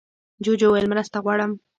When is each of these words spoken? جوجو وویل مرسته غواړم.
جوجو 0.43 0.65
وویل 0.69 0.85
مرسته 0.91 1.17
غواړم. 1.23 1.51